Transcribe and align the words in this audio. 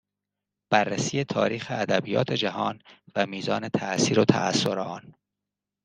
بررسی 0.71 1.23
تاریخ 1.23 1.67
ادبیات 1.69 2.33
جهان 2.33 2.81
و 3.15 3.25
میزان 3.25 3.69
تاثیر 3.69 4.19
و 4.19 4.25
تاثر 4.25 4.79
آن 4.79 5.15